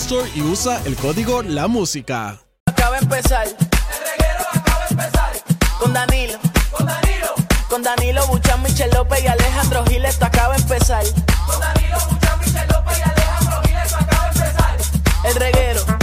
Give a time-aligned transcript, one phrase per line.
[0.00, 2.38] Store y usa el código La Música.
[2.66, 3.46] Acaba de empezar.
[3.46, 5.32] El reguero acaba de empezar.
[5.80, 6.38] Con Danilo.
[6.70, 7.34] Con Danilo.
[7.68, 11.04] Con Danilo Buchan, Michel López y Alejandro Giles, esto acaba de empezar.
[11.46, 14.76] Con Danilo Buchan, Michel López y Alejandro Giles, esto acaba de empezar.
[15.24, 15.80] El reguero.
[15.80, 15.97] El reguero.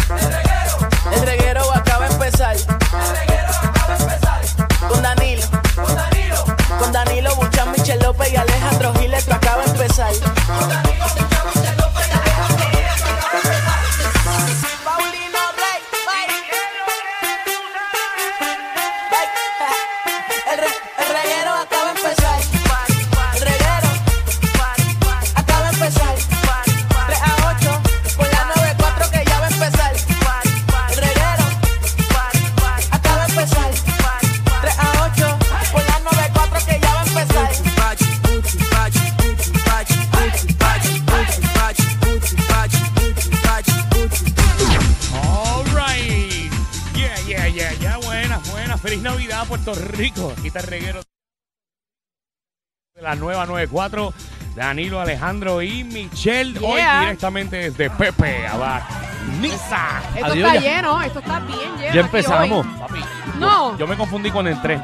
[49.97, 50.33] Rico.
[50.37, 51.01] Aquí está el reguero
[52.95, 54.13] de la nueva 94.
[54.55, 56.57] Danilo, Alejandro y Michelle.
[56.61, 58.83] Hoy directamente desde Pepe Abar.
[59.41, 60.01] Niza.
[60.15, 60.75] Esto Adiós, está ya.
[60.75, 61.81] lleno, esto está bien lleno.
[61.81, 62.65] Ya aquí empezamos.
[62.65, 62.71] hoy.
[62.79, 62.99] Papi,
[63.39, 63.77] No.
[63.77, 64.81] yo me confundí con el 3.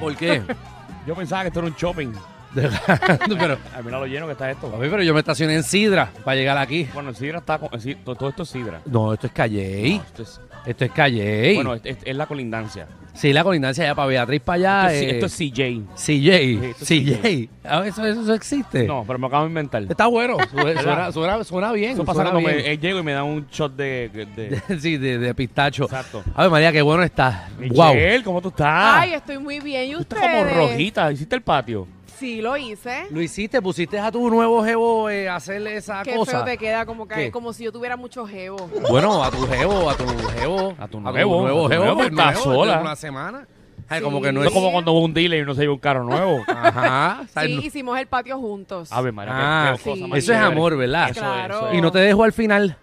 [0.00, 0.42] ¿Por qué?
[1.06, 2.12] Yo pensaba que esto era un shopping.
[2.54, 2.68] pero,
[3.74, 4.70] Ay, mira lo lleno que está esto.
[4.70, 6.86] papi, pero yo me estacioné en Sidra para llegar aquí.
[6.92, 7.70] Bueno, el Sidra está con.
[7.80, 8.82] Sidra- todo, todo esto es Sidra.
[8.84, 9.94] No, esto es Calle.
[9.96, 11.54] No, esto es- Esto es Calle.
[11.54, 12.86] Bueno, es, es- es la colindancia.
[13.14, 14.92] Sí, la colindancia allá para Beatriz para allá.
[14.94, 15.82] esto, es, eh, esto es CJ.
[15.96, 16.70] CJ.
[16.70, 17.48] esto es CJ.
[17.64, 18.84] Ah, Eso, eso, eso existe.
[18.86, 19.82] No, pero me acabo de inventar.
[19.82, 20.36] Está bueno.
[20.50, 21.92] Suena, suena, suena- suena bien.
[21.92, 24.08] Eso pasa cuando me, eh, llego y me dan un shot de.
[24.36, 25.84] de- sí, de, de pistacho.
[25.84, 26.22] Exacto.
[26.34, 27.48] A ver, María, qué bueno está.
[27.58, 27.94] Wow.
[27.94, 28.96] Michelle, ¿cómo tú estás?
[29.02, 29.90] Ay, estoy muy bien.
[29.90, 30.22] ¿Y tú ustedes?
[30.24, 31.12] estás como rojita.
[31.12, 31.86] ¿Hiciste el patio?
[32.18, 33.06] Sí, lo hice.
[33.10, 36.32] Lo hiciste, pusiste a tu nuevo jevo eh, a hacerle esa Qué cosa.
[36.32, 37.30] feo te queda, como que ¿Qué?
[37.30, 38.68] como si yo tuviera mucho jevo.
[38.90, 40.74] Bueno, a tu jevo, a tu jevo.
[40.78, 41.84] A tu nuevo, nuevo a tu jevo.
[41.84, 42.76] nuevo, pues, estás nuevo, sola.
[42.76, 43.46] de Una semana.
[43.90, 44.04] Ay, Sí.
[44.04, 45.78] como que no es es como cuando va un dealer y uno se lleva un
[45.78, 46.42] carro nuevo.
[46.48, 47.20] Ajá.
[47.22, 48.92] o sea, Sí, no- hicimos el patio juntos.
[48.92, 50.00] A ver, María, qué- Ah, qué cosa sí.
[50.10, 50.52] más Eso es chévere.
[50.54, 51.10] amor, ¿verdad?
[51.10, 51.54] Eso, Claro.
[51.56, 51.78] eso es.
[51.78, 52.76] Y no te dejo al final.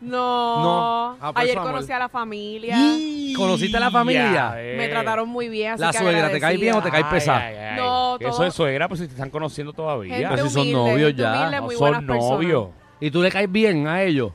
[0.00, 0.62] No.
[0.62, 1.16] No.
[1.20, 1.72] Ah, pues Ayer amor.
[1.72, 2.76] conocí a la familia.
[3.36, 4.32] ¿Conociste a la familia?
[4.32, 4.76] Ya, eh.
[4.76, 7.02] Me trataron muy bien, así La que suegra, ¿te cae bien o te cae.
[7.04, 7.38] Ay, pesada?
[7.38, 7.76] ay, ay.
[7.76, 10.14] No, Eso todo- es suegra, pues si te están conociendo todavía.
[10.16, 11.32] Gente Pero si son humilde, novios ya.
[11.38, 12.68] humilde, No son novios.
[13.00, 14.32] ¿Y tú le caes bien a ellos?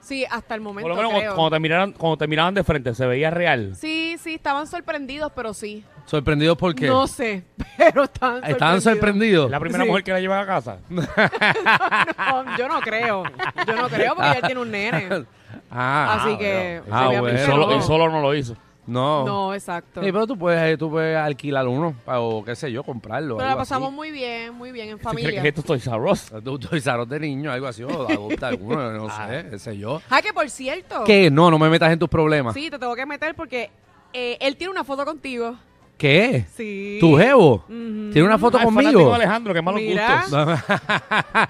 [0.00, 1.20] Sí, hasta el Por momento lo menos creo.
[1.20, 3.74] cuando, cuando te miraran, cuando te miraban de frente, se veía real.
[3.76, 5.84] Sí, sí, estaban sorprendidos, pero sí.
[6.06, 6.86] ¿Sorprendidos por qué?
[6.86, 7.44] No sé,
[7.76, 8.48] pero estaban sorprendidos.
[8.52, 9.44] ¿Estaban sorprendidos?
[9.46, 9.90] ¿Es la primera Sí.
[9.90, 10.78] mujer que la lleva a casa?
[10.88, 13.24] No, yo no creo.
[13.66, 15.26] Yo no creo porque ya tiene un nene.
[15.70, 16.82] Ah, Así que.
[16.90, 17.28] Ah, bueno.
[17.38, 17.52] Y aplicó.
[17.52, 18.56] solo, solo no lo hizo.
[18.86, 19.24] no.
[19.26, 20.02] No, exacto.
[20.02, 23.36] Sí, pero tú puedes, eh, tú puedes alquilar uno pa- o qué sé yo, comprarlo.
[23.36, 23.96] Pero la algo pasamos así.
[23.96, 25.42] muy bien, muy bien en ¿Tú crees familia.
[25.42, 26.40] que esto estoy sabroso?
[26.40, 29.28] Tú, tú de niño, algo así, o adopta alguno, no Ah.
[29.28, 30.00] sé, qué sé yo.
[30.08, 31.04] Ah, que por cierto.
[31.04, 31.30] ¿Qué?
[31.30, 32.54] No, no me metas en tus problemas.
[32.54, 33.70] Sí, te tengo que meter porque
[34.12, 35.56] eh, él tiene una foto contigo.
[35.96, 36.44] ¿Qué?
[36.54, 36.98] Sí.
[37.00, 37.64] ¿Tu jevo?
[37.66, 39.12] ¿Tiene una foto Ah, conmigo?
[39.12, 40.22] Alejandro, qué malos Mira.
[40.22, 40.60] gustos.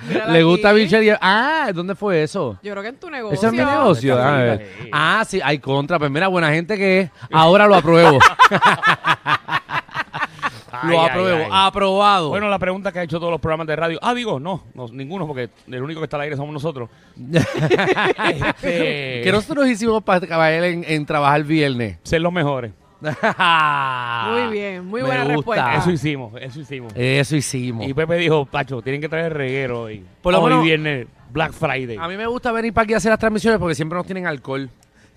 [0.33, 2.59] Le gusta y- Ah, ¿dónde fue eso?
[2.63, 3.35] Yo creo que en tu negocio.
[3.37, 4.17] Ese es mi negocio.
[4.91, 5.99] Ah, sí, hay contra.
[5.99, 7.11] Pues mira, buena gente que es.
[7.31, 8.19] Ahora lo apruebo.
[10.83, 11.39] Ay, lo ay, apruebo.
[11.45, 11.49] ay.
[11.51, 12.29] Aprobado.
[12.31, 13.99] Bueno, la pregunta que ha hecho todos los programas de radio.
[14.03, 16.89] Ah, digo, no, no, ninguno, porque el único que está al aire somos nosotros.
[18.29, 21.99] Este, ¿Qué nosotros hicimos para caballar en, en trabajar viernes?
[22.03, 22.73] Ser los mejores.
[23.01, 25.77] Muy bien, muy buena respuesta.
[25.77, 26.93] Eso hicimos, eso hicimos.
[26.97, 27.87] Eso hicimos.
[27.87, 30.05] Y Pepe dijo, Pacho, tienen que traer reguero hoy.
[30.21, 31.97] Por lo hoy menos- viernes, Black Friday.
[31.97, 34.27] A mí me gusta venir para aquí a hacer las transmisiones porque siempre nos tienen
[34.27, 34.69] alcohol.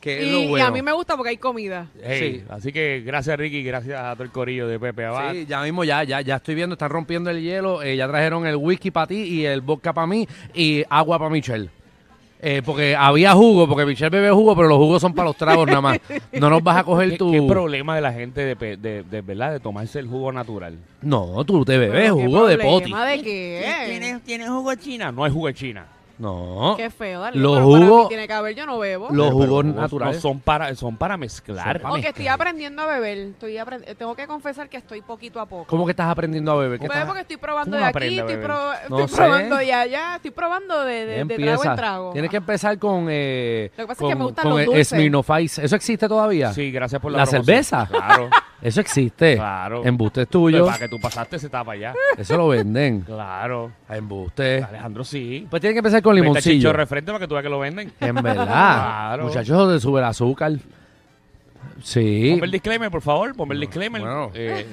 [0.01, 0.27] Que es
[0.57, 1.85] Y, a mí me gusta porque hay comida.
[2.03, 2.45] Hey, Sí.
[2.49, 5.31] Así que gracias, Ricky, gracias a todo el corillo de Pepe Abad.
[5.33, 8.47] Sí, ya mismo ya, ya, ya estoy viendo, están rompiendo el hielo, eh, ya trajeron
[8.47, 11.69] el whisky para ti y el vodka para mí y agua para Michelle.
[12.43, 15.67] Eh, porque había jugo, porque Michelle bebe jugo, pero los jugos son para los tragos
[15.67, 15.99] nada más.
[16.33, 17.31] No nos vas a coger ¿Qué, tu...
[17.31, 20.75] qué problema de la gente de, pe- de, de, verdad de tomarse el jugo natural?
[21.03, 22.89] No, tú te bebes Pero, ¿qué jugo de poti.
[22.89, 23.63] problema ¿De qué?
[23.85, 25.11] ¿Tienes, ¿Tienes jugo de China?
[25.11, 25.85] No hay jugo de China.
[26.21, 27.39] No, Qué feo, dale.
[27.39, 29.07] Los para jugos- tiene que haber, yo no bebo.
[29.11, 30.15] los jugos naturales.
[30.17, 31.73] No son para, son para mezclar.
[31.73, 32.35] Son pa' Porque estoy mezclar.
[32.35, 33.17] aprendiendo a beber.
[33.17, 35.65] Estoy aprend- Tengo que confesar que estoy poquito a poco.
[35.65, 36.79] ¿Cómo que estás aprendiendo a beber?
[36.79, 38.37] ¿Qué Pues estás- porque estoy probando ¿Cómo de aquí, estoy,
[38.89, 42.11] No estoy probando de allá, estoy probando de, de, de trago en trago.
[42.11, 43.07] Tienes que empezar con.
[43.09, 44.87] Eh, Lo que pasa es con, que me gustan con los dulces.
[44.89, 45.65] Smirnoff Ice.
[45.65, 46.53] ¿Eso existe todavía?
[46.53, 47.45] Sí, gracias por la ¿La promoción.
[47.45, 47.87] cerveza?
[47.89, 48.29] Claro,
[48.61, 49.35] Eso existe.
[49.35, 49.83] claro.
[49.85, 50.65] Embuste es Pues tuyo.
[50.65, 51.93] para que tú pasaste se tapa ya.
[52.17, 53.01] Eso lo venden.
[53.01, 53.71] Claro.
[53.89, 54.63] Embuste.
[54.63, 55.47] Alejandro, sí.
[55.49, 56.71] Pues tiene que empezar con limoncillo.
[56.71, 57.91] Refrente para que tú veas que lo venden.
[57.99, 58.45] En verdad.
[58.45, 59.23] Claro.
[59.25, 60.53] Muchachos, de sube el azúcar.
[61.83, 62.29] Sí.
[62.33, 63.35] Ponme el disclaimer, por favor.
[63.35, 64.01] Ponme el disclaimer.
[64.01, 64.31] Bueno.
[64.33, 64.65] Eh,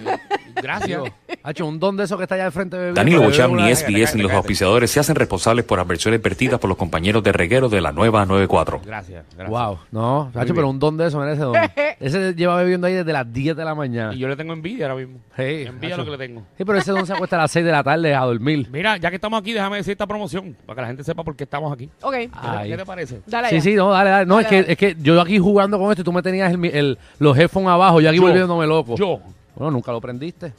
[0.63, 1.03] gracias.
[1.43, 3.75] Ha hecho un don de eso que está allá al frente de Danilo Bocham ni
[3.75, 7.69] SBS ni los auspiciadores se hacen responsables por adversiones vertidas por los compañeros de reguero
[7.69, 8.81] de la nueva 94.
[8.85, 9.25] Gracias.
[9.37, 9.49] gracias.
[9.49, 9.79] Wow.
[9.91, 10.55] No, Chacho, bien.
[10.57, 11.55] pero un don de eso merece don.
[12.01, 14.15] Ese lleva bebiendo ahí desde las 10 de la mañana.
[14.15, 15.19] Y yo le tengo envidia ahora mismo.
[15.37, 16.43] Sí, Envidia lo que le tengo.
[16.57, 18.69] Sí, pero ese don se acuesta a las 6 de la tarde a dormir.
[18.71, 21.35] Mira, ya que estamos aquí, déjame decir esta promoción para que la gente sepa por
[21.37, 21.89] qué estamos aquí.
[22.03, 23.21] Ok, ¿Qué, te- qué te parece?
[23.27, 24.27] dale Sí, sí, no, dale, dale.
[24.27, 26.51] No, es, Dale, que, es que yo aquí jugando con esto y tú me tenías
[26.51, 28.23] el, mi- el- los headphones abajo, yo aquí Yo.
[28.23, 28.95] volviéndome loco.
[28.97, 29.21] Yo.
[29.59, 30.53] Bueno, nunca lo prendiste.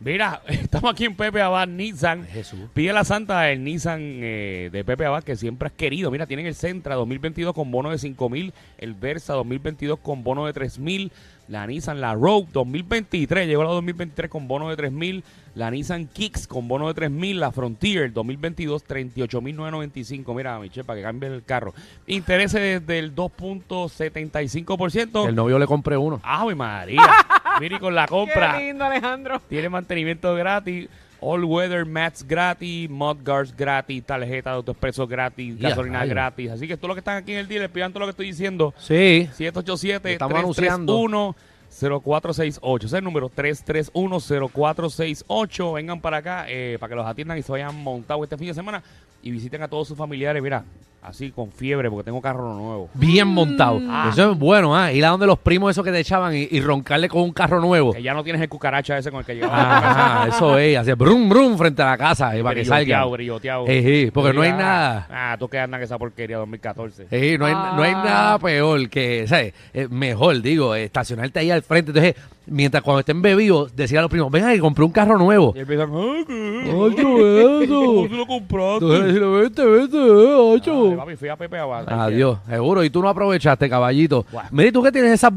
[0.00, 2.26] Mira, estamos aquí en Pepe Abad Nissan.
[2.26, 2.60] Jesús.
[2.72, 6.10] Pide la santa el Nissan eh, de Pepe Abad que siempre has querido.
[6.10, 10.46] Mira, tienen el Sentra 2022 con bono de 5 mil, el Versa 2022 con bono
[10.46, 11.12] de 3 mil,
[11.48, 15.22] la Nissan La Rogue 2023, llegó la 2023 con bono de 3 mil,
[15.54, 20.32] la Nissan Kicks con bono de 3 mil, la Frontier 2022 38 mil 995.
[20.32, 21.74] Mira, Michelle, para que cambie el carro.
[22.06, 25.28] Intereses desde el 2.75%.
[25.28, 26.20] El novio le compré uno.
[26.22, 27.02] ¡Ay, María!
[27.58, 28.58] Mire, con la compra.
[28.58, 29.40] Qué lindo, Alejandro.
[29.48, 30.88] Tiene mantenimiento gratis,
[31.20, 36.50] all weather mats gratis, mud guards gratis, tarjeta de autoexpreso gratis, gasolina gratis.
[36.50, 38.26] Así que todos los que están aquí en el dealer, pidan todo lo que estoy
[38.26, 38.74] diciendo.
[38.78, 39.28] Sí.
[39.34, 41.34] 787 Estamos anunciando.
[41.70, 45.74] 0468 Ese es el número 331-0468.
[45.74, 48.54] Vengan para acá eh, para que los atiendan y se vayan montados este fin de
[48.54, 48.82] semana
[49.22, 50.42] y visiten a todos sus familiares.
[50.42, 50.64] Mira,
[51.02, 52.90] así con fiebre porque tengo carro nuevo.
[52.94, 53.80] Bien montado.
[53.88, 54.10] Ah.
[54.12, 54.92] Eso es bueno, ¿ah?
[54.92, 57.60] Ir a donde los primos esos que te echaban y, y roncarle con un carro
[57.60, 57.92] nuevo.
[57.92, 60.26] Que ya no tienes el cucaracha ese con el que llegaba.
[60.28, 60.76] Eso es.
[60.76, 63.04] Hacer brum, brum frente a la casa eh, para que salga.
[63.06, 65.08] Brilloteado, sí, porque no hay Ah, nada.
[65.10, 67.06] Ah, tú que andas en esa porquería 2014.
[67.10, 68.02] Sí, no, hay, no hay Ah.
[68.04, 69.54] nada peor que, ¿sabes?
[69.72, 71.90] Eh, mejor, digo, eh, estacionarte ahí al frente.
[71.90, 72.14] Entonces,
[72.46, 75.52] mientras cuando estén bebidos, decir a los primos, venga que compré un carro nuevo.
[75.56, 76.62] Y empiezan, ¡ay, qué!
[76.64, 77.74] Ay, qué eso.
[77.84, 78.84] ¿Cómo tú lo compraste?
[78.84, 80.96] Entonces, decirle, vete, vete, eh, ocho.
[80.96, 81.88] papi, fui a Pepe Abad.
[81.88, 82.84] Adiós, seguro.
[82.84, 84.24] Y tú no aprovechaste, caballito.
[84.50, 85.32] Mira, ¿y tú que tienes esa...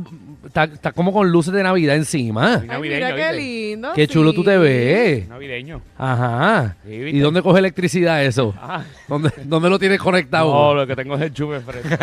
[0.45, 2.59] Está como con luces de Navidad encima.
[2.61, 3.33] Ay, Navideño, mira qué ¿viste?
[3.37, 3.93] lindo.
[3.95, 4.35] Qué chulo sí.
[4.35, 5.27] tú te ves.
[5.27, 5.81] Navideño.
[5.97, 6.75] Ajá.
[6.85, 8.53] ¿Y dónde coge electricidad eso?
[8.61, 10.53] Ah, ¿Dónde, dónde lo tienes conectado?
[10.53, 11.89] no, lo que tengo es el chupe fresco.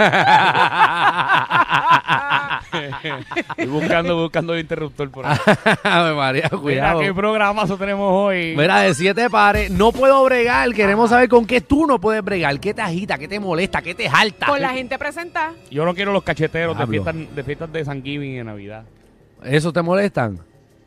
[2.89, 5.37] Estoy buscando, buscando el interruptor por ahí.
[5.85, 7.01] María, Mira, cuidado.
[7.01, 8.55] qué programazo tenemos hoy.
[8.57, 10.73] Mira, de siete pares, no puedo bregar.
[10.73, 12.59] Queremos saber con qué tú no puedes bregar.
[12.61, 13.19] ¿Qué te agita?
[13.19, 13.83] ¿Qué te molesta?
[13.83, 14.47] ¿Qué te jalta?
[14.47, 15.53] Con la gente presentada.
[15.71, 17.05] Yo no quiero los cacheteros de Diablo.
[17.13, 18.85] fiestas, de fiestas de Thanksgiving y de Navidad.
[19.45, 20.39] ¿Eso te molestan?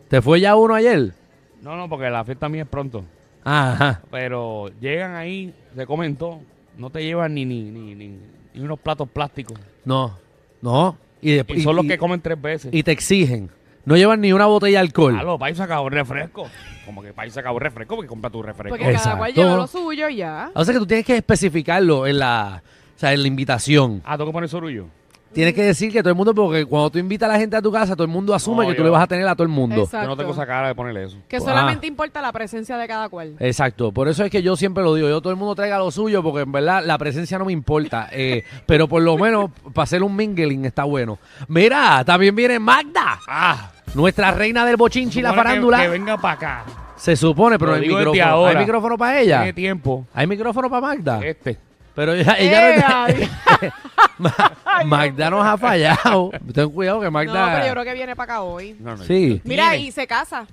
[0.09, 1.13] ¿Te fue ya uno ayer?
[1.61, 3.03] No, no, porque la fiesta mía es pronto.
[3.43, 4.01] Ajá.
[4.11, 6.39] Pero llegan ahí, se comen todo.
[6.77, 8.17] No te llevan ni, ni, ni, ni,
[8.53, 9.57] ni unos platos plásticos.
[9.85, 10.17] No,
[10.61, 10.97] no.
[11.23, 12.73] Y, después, Y son los que comen tres veces.
[12.73, 13.49] y te exigen.
[13.85, 15.13] No llevan ni una botella de alcohol.
[15.13, 16.47] Claro, país acabó refresco.
[16.85, 18.77] Como que país acabó refresco porque compra tu refresco.
[18.77, 19.79] Porque cada cual lleva Exacto.
[19.81, 20.51] lo suyo y ya.
[20.53, 22.63] O sea que tú tienes que especificarlo en la,
[22.95, 24.01] o sea, en la invitación.
[24.05, 24.87] Ah, tengo que poner sorullo.
[25.33, 27.61] Tienes que decir que todo el mundo, porque cuando tú invitas a la gente a
[27.61, 29.33] tu casa, todo el mundo asume No, que tú yo- le vas a tener a
[29.35, 29.81] todo el mundo.
[29.83, 30.03] Exacto.
[30.05, 31.17] Yo no tengo esa cara de ponerle eso.
[31.27, 31.39] Que Ah.
[31.41, 33.35] solamente importa la presencia de cada cual.
[33.39, 35.89] Exacto, por eso es que yo siempre lo digo, yo todo el mundo traiga lo
[35.91, 39.83] suyo porque en verdad la presencia no me importa, eh, pero por lo menos para
[39.83, 41.17] hacer un mingling está bueno.
[41.47, 45.81] Mira, también viene Magda, Ah, nuestra reina del bochinchi y la supone que- farándula.
[45.81, 46.63] Que, venga para acá.
[46.95, 48.35] Se supone, pero Lo no hay digo desde micrófono.
[48.35, 48.59] ahora.
[48.59, 49.37] ¿Hay micrófono para ella?
[49.39, 50.05] Tiene tiempo.
[50.13, 51.19] ¿Hay micrófono para Magda?
[51.25, 51.57] Este.
[51.95, 53.29] Pero ella, ella ¡Eh, no ay!
[54.17, 54.51] Ma-
[54.85, 56.31] Magda nos ha fallado.
[56.53, 57.51] Ten cuidado que No, Magda...
[57.53, 58.75] pero yo creo que viene para acá hoy.
[58.79, 59.41] No, no, Sí.
[59.43, 60.47] Mira, y se casa.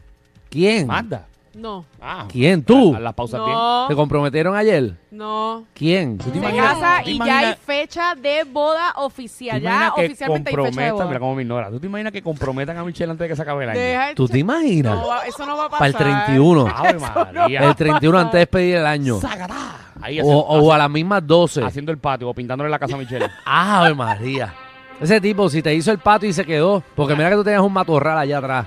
[0.51, 0.87] ¿Quién?
[0.87, 1.27] Manda.
[1.52, 2.62] No, Ah, ¿Quién?
[2.62, 2.95] ¿Tú?
[2.95, 3.52] A, a las pausas bien.
[3.52, 4.95] no, ¿Te comprometieron ayer?
[5.11, 5.64] no.
[5.75, 6.16] ¿Quién?
[6.16, 9.59] te Se imaginas- casa tú te y ya imaginas- hay fecha de boda oficial.
[9.59, 10.95] ¿Te Ya que oficialmente hay fecha de comprometan?
[10.95, 11.07] boda.
[11.07, 11.71] Mira cómo me ignora.
[11.71, 13.80] ¿Tú te imaginas que comprometan a Michelle antes de que se acabe el año?
[13.80, 14.95] Deja el ¿Tú te imaginas?
[14.95, 16.07] No va- eso no va a Para pasar.
[16.07, 16.66] el 31.
[16.69, 17.61] Ave María.
[17.69, 19.19] El 31 antes de despedir el año.
[19.21, 19.57] Sagará.
[20.00, 21.64] Ahí O, haciendo, o a las mismas 12.
[21.64, 23.26] haciendo el patio o pintándole la casa a Michelle.
[23.45, 24.54] ¡Ave María!
[25.00, 27.62] Ese tipo, si te hizo el pato y se quedó, porque mira que tú tenías
[27.62, 28.66] un matorral allá atrás.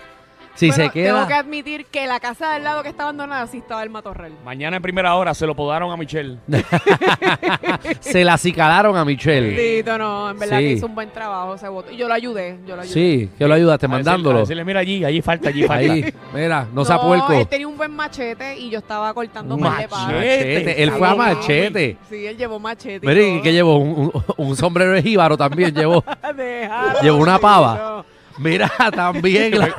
[0.55, 1.13] Si Bueno, se queda.
[1.15, 4.31] Tengo que admitir que la casa del lado que está abandonada sí estaba el matorral.
[4.45, 6.37] Mañana en primera hora se lo podaron a Michelle.
[7.99, 9.77] se la acicalaron a Michelle.
[9.79, 10.63] Tito, no, en verdad Sí.
[10.65, 11.91] que hizo un buen trabajo ese voto.
[11.91, 12.93] Y yo lo ayudé, yo lo ayudé.
[12.93, 14.37] Sí, que lo ayudaste A decirle- mandándolo.
[14.37, 15.91] a decirle, mira allí, allí falta, allí falta.
[15.93, 17.33] Ahí, mira, no, No, sea puerco.
[17.33, 20.07] él tenía un buen machete y yo estaba cortando Un par de palos.
[20.13, 21.97] Machete, él fue a Sí, machete.
[22.09, 23.05] Sí, él llevó machete.
[23.05, 23.41] y Mira, ¿y todo.
[23.41, 23.77] qué llevó?
[23.77, 26.03] Un, un- un sombrero de jíbaro también llevó.
[26.35, 27.73] Déjalo, Llevó una pava.
[27.73, 28.12] Tito.
[28.37, 29.57] Mira, también.
[29.59, 29.75] la-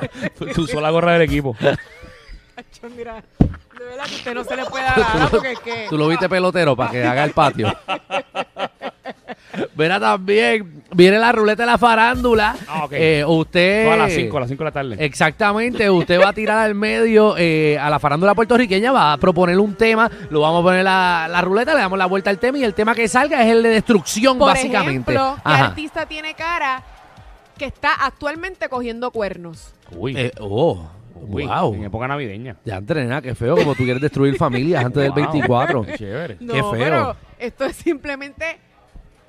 [0.55, 1.57] Tú usó la gorra del equipo.
[2.97, 5.87] Mira, de verdad que usted no se le puede dar porque es que...
[5.89, 7.75] Tú lo viste pelotero para que haga el patio.
[9.77, 12.57] Mira también, viene la ruleta de la farándula.
[12.69, 12.93] Ah, ok.
[12.93, 13.85] Eh, usted.
[13.85, 14.97] Todas las 5, a las 5 de la tarde.
[15.05, 19.59] Exactamente, usted va a tirar al medio eh, a la farándula puertorriqueña, va a proponer
[19.59, 22.59] un tema, lo vamos a poner la, la ruleta, le damos la vuelta al tema
[22.59, 25.13] y el tema que salga es el de destrucción, Por básicamente.
[25.13, 25.65] ejemplo, ¿qué Ajá.
[25.67, 26.83] artista tiene cara
[27.55, 29.75] que está actualmente cogiendo cuernos?
[29.97, 31.75] Uy, Eh, oh, uy, wow.
[31.75, 32.57] en época navideña.
[32.65, 35.83] Ya entrena, qué feo, como tú quieres destruir familias antes del Wow, 24.
[35.87, 36.37] qué Chévere.
[36.41, 36.73] No, Qué feo.
[36.73, 38.59] pero esto es simplemente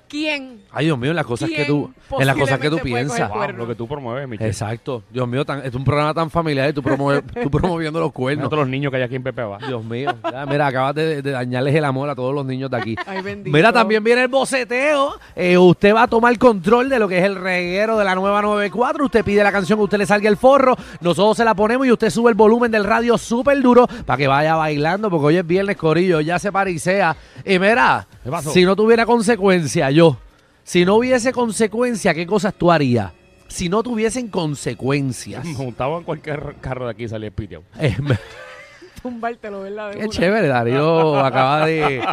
[0.09, 0.61] quién.
[0.71, 3.29] Ay, Dios mío, en las cosas que tú, ¿Quién en las cosas que tú piensas.
[3.29, 4.49] Wow, lo que tú promueves, Michelle.
[4.49, 5.03] Exacto.
[5.09, 8.49] Dios mío, tan- es un programa tan familiar y tú, promueve- tú promoviendo los cuernos.
[8.49, 9.57] todos los niños que hay aquí en Pepe va.
[9.59, 10.13] Dios mío.
[10.31, 12.95] Ya, mira, acabas de, de dañarles el amor a todos los niños de aquí.
[13.05, 13.55] Ay, bendito.
[13.55, 15.19] Mira, también viene el boceteo.
[15.35, 18.41] Eh, usted va a tomar control de lo que es el reguero de la nueva
[18.41, 19.05] 94.
[19.05, 20.75] Usted pide la canción que usted le salga el forro.
[21.01, 24.27] Nosotros se la ponemos y usted sube el volumen del radio súper duro para que
[24.27, 27.15] vaya bailando, porque hoy es viernes, Corillo, ya se parisea.
[27.45, 28.51] Y mira, ¿Qué pasó?
[28.51, 30.17] si no tuviera consecuencia, yo,
[30.63, 33.11] si no hubiese consecuencia, ¿qué cosas tú harías?
[33.47, 35.45] Si no tuviesen consecuencias.
[35.45, 37.63] Montado en cualquier carro de aquí y salía pitio.
[37.79, 38.17] Eh, me-
[39.01, 39.89] Tumbártelo, ¿verdad?
[39.91, 40.09] De Qué una.
[40.09, 42.03] chévere, Darío acaba de,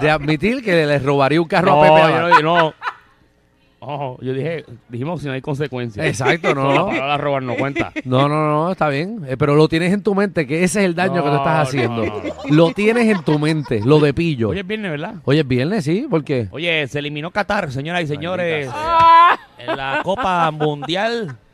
[0.00, 2.36] de admitir que le robaría un carro No, a Pepe.
[2.38, 2.74] yo no.
[3.80, 6.04] Ojo, yo dije, dijimos si no hay consecuencias.
[6.04, 6.72] Exacto, no.
[6.74, 7.92] La palabra robar no cuenta.
[8.04, 9.20] No, no, no, está bien.
[9.28, 11.68] Eh, pero lo tienes en tu mente, que ese es el daño que tú estás
[11.68, 12.04] haciendo.
[12.04, 14.48] no, no, Lo tienes en tu mente, lo de pillo.
[14.48, 15.14] Hoy Oye, es viernes, ¿verdad?
[15.26, 16.06] es viernes, ¿sí?
[16.10, 16.48] ¿Por qué?
[16.50, 18.68] Oye, se eliminó Qatar, señoras y señores,
[19.58, 21.36] en la Copa Mundial.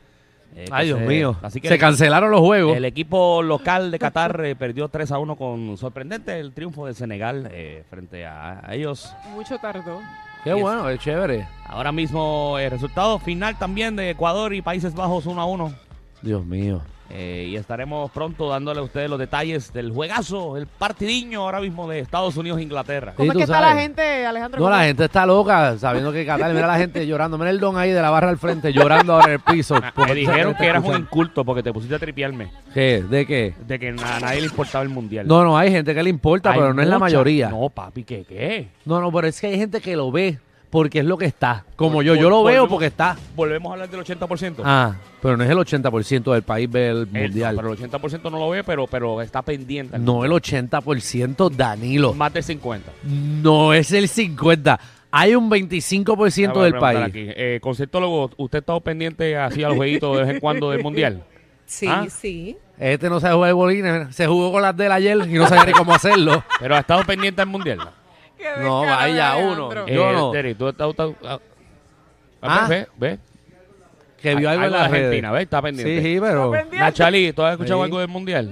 [0.57, 1.35] Eh, que Ay, Dios se- mío.
[1.41, 2.77] Así que Se el- cancelaron los juegos.
[2.77, 6.93] El equipo local de Qatar eh, perdió 3 a 1 con sorprendente el triunfo de
[6.93, 9.13] Senegal eh, frente a, a ellos.
[9.33, 9.99] mucho tardó.
[10.45, 11.47] Qué bueno, es chévere.
[11.65, 15.73] Ahora mismo el resultado final también de Ecuador y Países Bajos 1 a 1.
[16.21, 16.81] Dios mío.
[17.11, 21.87] Eh, y estaremos pronto dándole a ustedes los detalles del juegazo, el partidiño ahora mismo
[21.87, 23.11] de Estados Unidos e Inglaterra.
[23.11, 23.75] Sí, ¿Cómo es que está sabes.
[23.75, 24.59] la gente, Alejandro?
[24.59, 27.37] No, ¿Cómo- la gente está loca sabiendo que Qatar, mira la gente llorando.
[27.37, 29.75] Mira el don ahí de la barra al frente, llorando ahora en el piso.
[30.07, 33.03] Me dijeron que eras un inculto porque te pusiste a tripearme ¿Qué?
[33.07, 33.53] ¿De qué?
[33.67, 35.27] de que a nadie le importaba el mundial.
[35.27, 37.49] No, no, hay gente que le importa, Hay pero no es la mayoría.
[37.49, 38.23] No, papi, ¿qué?
[38.27, 38.67] ¿Qué?
[38.83, 40.39] No, no, pero es que hay gente que lo ve
[40.75, 41.63] porque es lo que está.
[41.77, 43.15] Como yo, Vol- yo lo volvemos- veo porque está.
[43.33, 44.61] Volvemos a hablar del 80%.
[44.65, 47.55] Ah, pero no es el 80% del país ve el Eh, mundial.
[47.55, 49.97] no, pero el 80% no lo ve, pero, pero está pendiente.
[49.97, 52.13] No el 80%, Danilo.
[52.13, 52.91] Más del 50.
[53.05, 54.77] No es el 50%.
[55.11, 57.07] Hay un 25% Ah, voy a del preguntar país.
[57.07, 57.33] aquí.
[57.37, 61.23] Eh, conceptólogo, ¿usted está pendiente así a los jueguitos de vez en cuando del mundial?
[61.67, 62.05] Sí, ¿Ah?
[62.09, 62.55] sí.
[62.77, 64.15] Este no sabe jugar bolines.
[64.15, 66.43] Se jugó con las de él ayer y no sabía ni cómo hacerlo.
[66.59, 67.79] Pero ha estado pendiente del mundial.
[68.37, 69.71] Qué No, vaya uno.
[69.87, 70.31] Eh, Yo no.
[70.31, 70.89] Terry, tú estás...
[70.89, 71.39] estás- ah,
[72.41, 72.67] Ah.
[72.69, 73.17] Ve, ve.
[74.21, 74.91] Que vio algo en de redes.
[74.93, 75.43] Argentina, ¿ves?
[75.43, 76.01] Está pendiente.
[76.01, 76.51] Sí, sí, pero...
[76.73, 77.83] Nachali, ¿tú has escuchado Sí.
[77.85, 78.51] algo del mundial?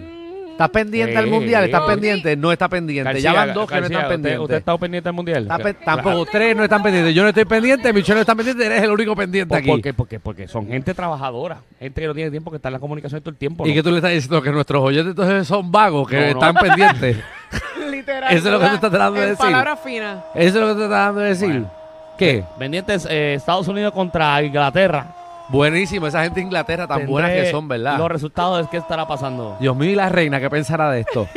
[0.51, 1.29] ¿Estás pendiente al Sí.
[1.31, 1.63] mundial?
[1.65, 1.87] ¿Estás Sí.
[1.91, 2.35] pendiente?
[2.35, 3.03] No está pendiente.
[3.11, 4.57] García, ya van dos que no García, están ¿usted- ¿Usted ha pendientes.
[4.59, 5.41] estado pendiente del mundial?
[5.43, 7.15] Está pe- tampoco tres no están pendientes.
[7.15, 9.67] Yo no estoy pendiente, Michelle no está pendiente, eres el único pendiente ¿Por, aquí.
[9.67, 9.93] por qué?
[9.93, 13.21] Porque, porque son gente trabajadora, gente que no tiene tiempo que está en la comunicación
[13.21, 13.65] todo el tiempo.
[13.65, 13.73] Y ¿no?
[13.75, 16.27] que tú le estás diciendo que nuestros oyentes entonces son vagos, que No, no.
[16.27, 17.17] están pendientes.
[17.95, 18.33] Literal.
[18.33, 19.45] Eso es lo que tú estás tratando de En decir.
[19.45, 20.17] palabras finas.
[20.35, 21.49] Eso es lo que te está dando de decir.
[21.49, 21.71] Bueno.
[22.17, 22.43] ¿Qué?
[22.59, 25.07] Pendientes eh, Estados Unidos contra Inglaterra.
[25.49, 27.97] Buenísimo, esa gente de Inglaterra tan buenas Tendré que son, ¿verdad?
[27.97, 29.57] Los resultados es qué estará pasando.
[29.59, 31.27] Dios mío, y la reina, ¿qué pensará de esto?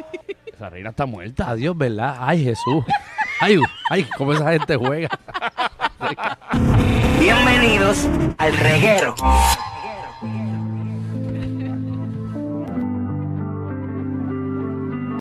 [0.52, 1.50] Esa reina está muerta.
[1.50, 2.16] Adiós, ¿verdad?
[2.20, 2.84] Ay, Jesús.
[3.40, 3.58] Ay,
[3.90, 5.08] ay, cómo esa gente juega.
[7.18, 9.14] Bienvenidos al reguero.